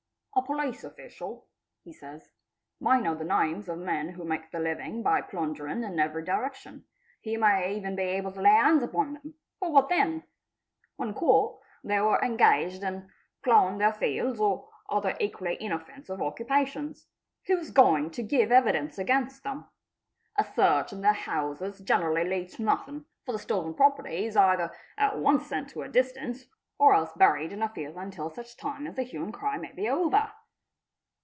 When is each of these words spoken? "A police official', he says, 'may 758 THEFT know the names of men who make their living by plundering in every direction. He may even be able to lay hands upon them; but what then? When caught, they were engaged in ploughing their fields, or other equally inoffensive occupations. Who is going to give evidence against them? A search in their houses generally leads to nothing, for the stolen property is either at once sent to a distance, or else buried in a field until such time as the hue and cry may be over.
"A 0.33 0.41
police 0.41 0.85
official', 0.85 1.45
he 1.83 1.91
says, 1.91 2.29
'may 2.79 3.01
758 3.01 3.03
THEFT 3.03 3.03
know 3.03 3.15
the 3.15 3.43
names 3.53 3.67
of 3.69 3.77
men 3.79 4.09
who 4.13 4.23
make 4.23 4.49
their 4.49 4.61
living 4.61 5.03
by 5.03 5.19
plundering 5.21 5.83
in 5.83 5.99
every 5.99 6.23
direction. 6.23 6.85
He 7.19 7.35
may 7.35 7.75
even 7.75 7.97
be 7.97 8.03
able 8.03 8.31
to 8.31 8.41
lay 8.41 8.51
hands 8.51 8.81
upon 8.81 9.13
them; 9.15 9.33
but 9.59 9.73
what 9.73 9.89
then? 9.89 10.23
When 10.95 11.13
caught, 11.13 11.59
they 11.83 11.99
were 11.99 12.19
engaged 12.21 12.81
in 12.81 13.09
ploughing 13.43 13.77
their 13.77 13.93
fields, 13.93 14.39
or 14.39 14.69
other 14.89 15.17
equally 15.19 15.57
inoffensive 15.61 16.21
occupations. 16.21 17.07
Who 17.47 17.57
is 17.57 17.69
going 17.71 18.11
to 18.11 18.23
give 18.23 18.53
evidence 18.53 18.97
against 18.97 19.43
them? 19.43 19.65
A 20.37 20.45
search 20.45 20.93
in 20.93 21.01
their 21.01 21.11
houses 21.11 21.79
generally 21.79 22.23
leads 22.27 22.55
to 22.55 22.63
nothing, 22.63 23.03
for 23.25 23.33
the 23.33 23.37
stolen 23.39 23.73
property 23.73 24.25
is 24.25 24.37
either 24.37 24.73
at 24.97 25.19
once 25.19 25.47
sent 25.47 25.69
to 25.71 25.81
a 25.81 25.89
distance, 25.89 26.45
or 26.83 26.95
else 26.95 27.11
buried 27.15 27.53
in 27.53 27.61
a 27.61 27.69
field 27.69 27.95
until 27.95 28.31
such 28.31 28.57
time 28.57 28.87
as 28.87 28.95
the 28.95 29.03
hue 29.03 29.23
and 29.23 29.31
cry 29.31 29.55
may 29.55 29.71
be 29.73 29.87
over. 29.87 30.31